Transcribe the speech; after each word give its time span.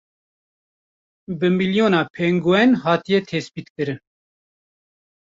Bi 1.39 1.47
milyona 1.57 2.01
pengûen 2.13 2.69
hatiye 2.83 3.19
tespîtkirin. 3.29 3.99